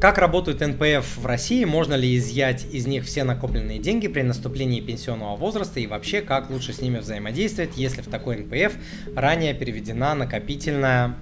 Как 0.00 0.18
работают 0.18 0.60
НПФ 0.60 1.16
в 1.16 1.26
России? 1.26 1.64
Можно 1.64 1.94
ли 1.94 2.16
изъять 2.16 2.66
из 2.72 2.86
них 2.86 3.04
все 3.04 3.24
накопленные 3.24 3.80
деньги 3.80 4.06
при 4.06 4.22
наступлении 4.22 4.80
пенсионного 4.80 5.34
возраста? 5.34 5.80
И 5.80 5.88
вообще, 5.88 6.20
как 6.20 6.50
лучше 6.50 6.72
с 6.72 6.80
ними 6.80 6.98
взаимодействовать, 6.98 7.76
если 7.76 8.02
в 8.02 8.06
такой 8.06 8.36
НПФ 8.36 8.74
ранее 9.16 9.54
переведена 9.54 10.14
накопительная 10.14 11.16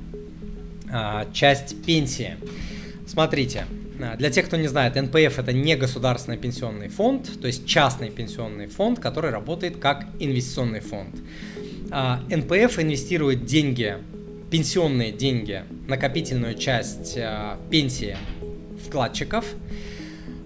а, 0.93 1.27
часть 1.33 1.83
пенсии? 1.87 2.37
Смотрите, 3.07 3.65
а, 3.99 4.15
для 4.17 4.29
тех, 4.29 4.45
кто 4.45 4.59
не 4.59 4.69
знает, 4.69 4.95
НПФ 4.95 5.39
это 5.39 5.55
не 5.55 5.75
государственный 5.75 6.37
пенсионный 6.37 6.89
фонд, 6.89 7.41
то 7.41 7.47
есть 7.47 7.67
частный 7.67 8.11
пенсионный 8.11 8.67
фонд, 8.67 8.99
который 9.01 9.31
работает 9.31 9.79
как 9.79 10.07
инвестиционный 10.19 10.81
фонд. 10.81 11.15
А, 11.91 12.21
НПФ 12.29 12.79
инвестирует 12.79 13.47
деньги, 13.47 13.97
пенсионные 14.51 15.13
деньги, 15.13 15.63
накопительную 15.89 16.57
часть 16.57 17.17
а, 17.17 17.59
пенсии 17.71 18.19
вкладчиков, 18.87 19.45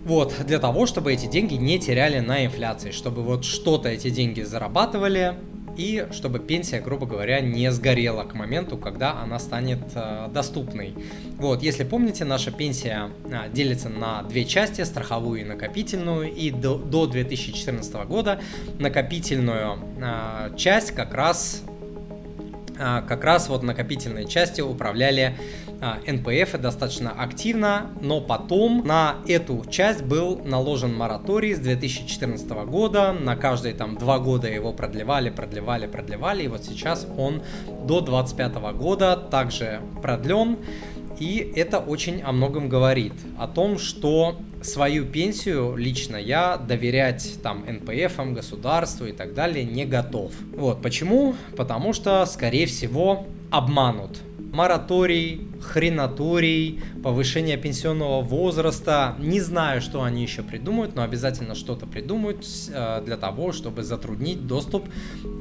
вот, 0.04 0.34
для 0.46 0.58
того, 0.58 0.86
чтобы 0.86 1.12
эти 1.12 1.26
деньги 1.26 1.54
не 1.54 1.78
теряли 1.78 2.20
на 2.20 2.44
инфляции, 2.44 2.90
чтобы 2.90 3.22
вот 3.22 3.44
что-то 3.44 3.88
эти 3.88 4.10
деньги 4.10 4.42
зарабатывали, 4.42 5.36
и 5.76 6.06
чтобы 6.10 6.40
пенсия, 6.40 6.80
грубо 6.80 7.06
говоря, 7.06 7.40
не 7.40 7.70
сгорела 7.70 8.24
к 8.24 8.34
моменту, 8.34 8.76
когда 8.76 9.20
она 9.20 9.38
станет 9.38 9.80
э, 9.94 10.28
доступной. 10.32 10.94
Вот, 11.38 11.62
если 11.62 11.84
помните, 11.84 12.24
наша 12.24 12.50
пенсия 12.50 13.10
э, 13.24 13.50
делится 13.52 13.88
на 13.88 14.22
две 14.22 14.44
части, 14.44 14.82
страховую 14.82 15.40
и 15.40 15.44
накопительную, 15.44 16.32
и 16.32 16.50
до, 16.50 16.76
до 16.76 17.06
2014 17.06 17.94
года 18.06 18.40
накопительную 18.78 19.78
э, 20.02 20.56
часть 20.56 20.90
как 20.90 21.14
раз 21.14 21.62
как 22.80 23.24
раз 23.24 23.48
вот 23.48 23.62
накопительной 23.62 24.26
части 24.26 24.60
управляли 24.60 25.36
а, 25.82 25.98
НПФ 26.06 26.58
достаточно 26.58 27.10
активно, 27.10 27.86
но 28.00 28.20
потом 28.20 28.86
на 28.86 29.16
эту 29.26 29.64
часть 29.70 30.02
был 30.02 30.38
наложен 30.44 30.94
мораторий 30.94 31.54
с 31.54 31.58
2014 31.58 32.48
года, 32.66 33.12
на 33.12 33.36
каждые 33.36 33.74
там 33.74 33.96
два 33.96 34.18
года 34.18 34.48
его 34.48 34.72
продлевали, 34.72 35.30
продлевали, 35.30 35.86
продлевали, 35.86 36.42
и 36.42 36.48
вот 36.48 36.64
сейчас 36.64 37.06
он 37.16 37.42
до 37.68 38.00
2025 38.00 38.54
года 38.76 39.16
также 39.16 39.80
продлен. 40.02 40.58
И 41.20 41.52
это 41.54 41.78
очень 41.78 42.22
о 42.22 42.32
многом 42.32 42.68
говорит. 42.68 43.12
О 43.38 43.46
том, 43.46 43.78
что 43.78 44.40
свою 44.62 45.04
пенсию 45.04 45.76
лично 45.76 46.16
я 46.16 46.56
доверять 46.56 47.40
там 47.42 47.64
НПФам, 47.68 48.34
государству 48.34 49.06
и 49.06 49.12
так 49.12 49.34
далее 49.34 49.64
не 49.64 49.84
готов. 49.84 50.32
Вот 50.56 50.82
почему? 50.82 51.34
Потому 51.56 51.92
что, 51.92 52.24
скорее 52.24 52.66
всего, 52.66 53.26
обманут. 53.50 54.18
Мораторий, 54.52 55.46
хренаторий, 55.62 56.80
повышение 57.02 57.56
пенсионного 57.56 58.20
возраста. 58.20 59.14
Не 59.18 59.40
знаю, 59.40 59.80
что 59.80 60.02
они 60.02 60.22
еще 60.22 60.42
придумают, 60.42 60.96
но 60.96 61.02
обязательно 61.02 61.54
что-то 61.54 61.86
придумают 61.86 62.44
э, 62.68 63.02
для 63.04 63.16
того, 63.16 63.52
чтобы 63.52 63.84
затруднить 63.84 64.46
доступ 64.46 64.88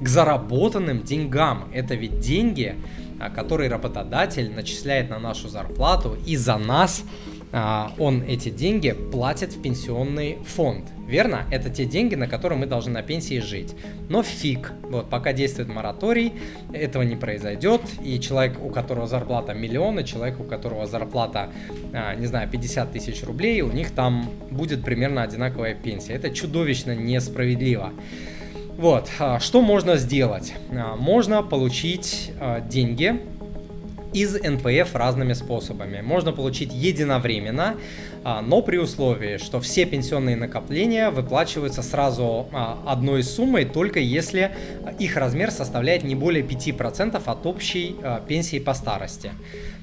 к 0.02 0.08
заработанным 0.08 1.02
деньгам. 1.02 1.70
Это 1.74 1.96
ведь 1.96 2.20
деньги, 2.20 2.76
а, 3.20 3.30
который 3.30 3.68
работодатель 3.68 4.54
начисляет 4.54 5.10
на 5.10 5.20
нашу 5.20 5.50
зарплату, 5.50 6.16
и 6.26 6.36
за 6.36 6.58
нас 6.58 7.04
он 7.52 8.24
эти 8.28 8.50
деньги 8.50 8.92
платит 8.92 9.54
в 9.54 9.62
пенсионный 9.62 10.38
фонд. 10.46 10.86
Верно? 11.08 11.46
Это 11.50 11.72
те 11.72 11.86
деньги, 11.86 12.14
на 12.14 12.28
которые 12.28 12.60
мы 12.60 12.68
должны 12.68 12.94
на 12.94 13.02
пенсии 13.02 13.40
жить. 13.40 13.76
Но 14.10 14.22
фиг. 14.22 14.72
Вот, 14.84 15.10
пока 15.10 15.34
действует 15.34 15.68
мораторий, 15.68 16.34
этого 16.72 17.02
не 17.02 17.16
произойдет. 17.16 17.82
И 18.04 18.20
человек, 18.20 18.64
у 18.64 18.70
которого 18.70 19.08
зарплата 19.08 19.56
миллион, 19.56 20.00
и 20.00 20.06
человек, 20.06 20.40
у 20.40 20.44
которого 20.44 20.86
зарплата, 20.86 21.50
а, 21.94 22.14
не 22.14 22.28
знаю, 22.28 22.48
50 22.48 22.92
тысяч 22.92 23.24
рублей, 23.24 23.62
у 23.62 23.72
них 23.72 23.90
там 23.92 24.30
будет 24.52 24.84
примерно 24.84 25.24
одинаковая 25.24 25.74
пенсия. 25.74 26.14
Это 26.14 26.30
чудовищно 26.30 26.96
несправедливо. 26.96 27.92
Вот, 28.78 29.10
а, 29.20 29.40
что 29.40 29.62
можно 29.62 29.98
сделать? 29.98 30.54
А, 30.72 30.96
можно 30.96 31.42
получить 31.42 32.32
а, 32.40 32.62
деньги 32.62 33.20
из 34.14 34.34
НПФ 34.34 34.96
разными 34.96 35.34
способами. 35.34 36.02
Можно 36.02 36.32
получить 36.32 36.74
единовременно, 36.74 37.76
но 38.24 38.62
при 38.62 38.78
условии, 38.78 39.38
что 39.38 39.60
все 39.60 39.86
пенсионные 39.86 40.36
накопления 40.36 41.10
выплачиваются 41.10 41.82
сразу 41.82 42.48
одной 42.86 43.24
суммой, 43.24 43.66
только 43.66 44.00
если 44.00 44.52
их 45.00 45.16
размер 45.16 45.52
составляет 45.52 46.04
не 46.04 46.16
более 46.16 46.44
5% 46.44 47.22
от 47.24 47.46
общей 47.46 47.96
пенсии 48.28 48.60
по 48.60 48.74
старости. 48.74 49.32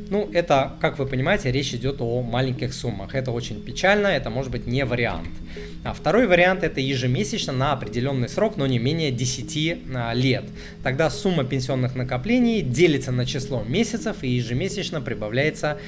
Ну, 0.09 0.31
это, 0.33 0.75
как 0.81 0.99
вы 0.99 1.07
понимаете, 1.07 1.51
речь 1.51 1.75
идет 1.75 2.01
о 2.01 2.23
маленьких 2.23 2.73
суммах. 2.73 3.15
Это 3.15 3.33
очень 3.33 3.63
печально, 3.63 4.09
это 4.09 4.31
может 4.31 4.53
быть 4.53 4.67
не 4.67 4.85
вариант. 4.85 5.29
А 5.85 5.93
второй 5.93 6.27
вариант 6.27 6.65
это 6.65 6.81
ежемесячно 6.81 7.53
на 7.53 7.73
определенный 7.73 8.29
срок, 8.29 8.57
но 8.57 8.67
не 8.67 8.79
менее 8.79 9.11
10 9.11 9.79
а, 9.95 10.13
лет. 10.15 10.45
Тогда 10.83 11.11
сумма 11.11 11.45
пенсионных 11.45 11.95
накоплений 11.95 12.61
делится 12.61 13.13
на 13.13 13.25
число 13.25 13.63
месяцев 13.63 14.17
и 14.23 14.29
ежемесячно 14.29 15.01
прибавляется 15.01 15.79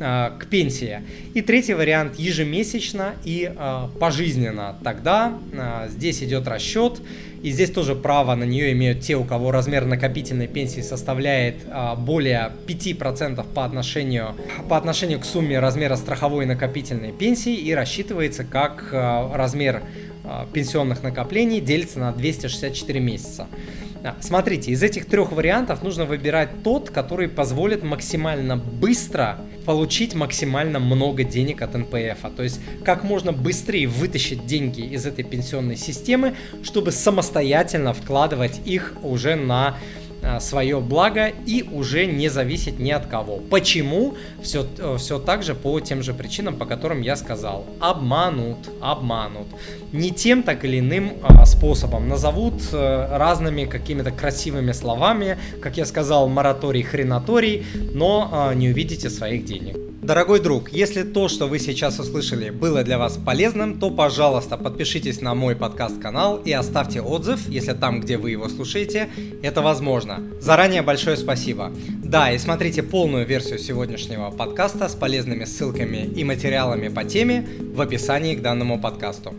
а, 0.00 0.36
к 0.38 0.46
пенсии. 0.46 1.02
И 1.34 1.40
третий 1.40 1.74
вариант 1.74 1.93
ежемесячно 2.16 3.14
и 3.24 3.52
а, 3.56 3.90
пожизненно. 3.98 4.76
Тогда 4.82 5.38
а, 5.52 5.88
здесь 5.88 6.22
идет 6.22 6.48
расчет 6.48 7.00
и 7.44 7.50
здесь 7.50 7.70
тоже 7.70 7.94
право 7.94 8.34
на 8.34 8.44
нее 8.44 8.72
имеют 8.72 9.00
те, 9.00 9.16
у 9.16 9.24
кого 9.24 9.50
размер 9.50 9.84
накопительной 9.84 10.46
пенсии 10.46 10.80
составляет 10.80 11.56
а, 11.70 11.94
более 11.94 12.52
5% 12.66 13.44
по 13.52 13.66
отношению, 13.66 14.34
по 14.70 14.78
отношению 14.78 15.20
к 15.20 15.26
сумме 15.26 15.58
размера 15.58 15.96
страховой 15.96 16.46
накопительной 16.46 17.12
пенсии 17.12 17.54
и 17.54 17.74
рассчитывается 17.74 18.44
как 18.44 18.88
а, 18.92 19.30
размер 19.36 19.82
а, 20.24 20.46
пенсионных 20.54 21.02
накоплений 21.02 21.60
делится 21.60 21.98
на 21.98 22.12
264 22.12 22.98
месяца. 22.98 23.46
Смотрите, 24.20 24.70
из 24.70 24.82
этих 24.82 25.04
трех 25.04 25.30
вариантов 25.32 25.82
нужно 25.82 26.06
выбирать 26.06 26.62
тот, 26.62 26.88
который 26.88 27.28
позволит 27.28 27.82
максимально 27.82 28.56
быстро 28.56 29.38
получить 29.64 30.14
максимально 30.14 30.78
много 30.78 31.24
денег 31.24 31.62
от 31.62 31.74
НПФ. 31.74 32.34
То 32.36 32.42
есть 32.42 32.60
как 32.84 33.04
можно 33.04 33.32
быстрее 33.32 33.86
вытащить 33.86 34.46
деньги 34.46 34.82
из 34.82 35.06
этой 35.06 35.24
пенсионной 35.24 35.76
системы, 35.76 36.34
чтобы 36.62 36.92
самостоятельно 36.92 37.92
вкладывать 37.92 38.60
их 38.64 38.94
уже 39.02 39.36
на 39.36 39.54
а, 39.68 39.76
свое 40.40 40.80
благо 40.80 41.32
и 41.46 41.62
уже 41.62 42.06
не 42.06 42.28
зависеть 42.28 42.78
ни 42.78 42.90
от 42.90 43.06
кого. 43.06 43.38
Почему? 43.50 44.14
Все, 44.42 44.66
э, 44.78 44.96
все 44.98 45.18
так 45.18 45.42
же 45.42 45.54
по 45.54 45.80
тем 45.80 46.02
же 46.02 46.14
причинам, 46.14 46.56
по 46.56 46.66
которым 46.66 47.00
я 47.02 47.16
сказал. 47.16 47.64
Обманут, 47.80 48.58
обманут. 48.80 49.46
Не 49.92 50.10
тем 50.10 50.42
так 50.42 50.64
или 50.64 50.80
иным 50.80 51.12
а, 51.22 51.46
способом. 51.46 52.08
Назовут 52.08 52.54
а, 52.72 53.18
разными 53.18 53.64
какими-то 53.64 54.10
красивыми 54.10 54.72
словами, 54.72 55.38
как 55.60 55.76
я 55.76 55.86
сказал, 55.86 56.28
мораторий, 56.28 56.82
хренаторий, 56.82 57.64
но 57.92 58.28
а, 58.32 58.54
не 58.54 58.68
увидите 58.70 59.10
своих 59.10 59.44
денег. 59.44 59.83
Дорогой 60.04 60.38
друг, 60.38 60.70
если 60.70 61.02
то, 61.02 61.28
что 61.28 61.46
вы 61.46 61.58
сейчас 61.58 61.98
услышали, 61.98 62.50
было 62.50 62.82
для 62.82 62.98
вас 62.98 63.16
полезным, 63.16 63.78
то, 63.78 63.90
пожалуйста, 63.90 64.58
подпишитесь 64.58 65.22
на 65.22 65.34
мой 65.34 65.56
подкаст-канал 65.56 66.42
и 66.44 66.52
оставьте 66.52 67.00
отзыв, 67.00 67.48
если 67.48 67.72
там, 67.72 68.02
где 68.02 68.18
вы 68.18 68.32
его 68.32 68.50
слушаете, 68.50 69.08
это 69.42 69.62
возможно. 69.62 70.20
Заранее 70.42 70.82
большое 70.82 71.16
спасибо. 71.16 71.72
Да, 72.02 72.30
и 72.30 72.36
смотрите 72.36 72.82
полную 72.82 73.24
версию 73.24 73.58
сегодняшнего 73.58 74.30
подкаста 74.30 74.90
с 74.90 74.94
полезными 74.94 75.46
ссылками 75.46 76.04
и 76.04 76.22
материалами 76.22 76.88
по 76.88 77.04
теме 77.04 77.48
в 77.74 77.80
описании 77.80 78.34
к 78.34 78.42
данному 78.42 78.78
подкасту. 78.78 79.34